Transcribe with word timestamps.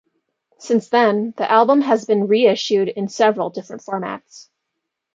Since 0.57 0.89
then, 0.89 1.35
the 1.37 1.47
album 1.51 1.81
has 1.81 2.05
been 2.05 2.25
re-issued 2.25 2.87
in 2.87 3.07
several 3.07 3.51
different 3.51 3.83
formats. 3.83 4.49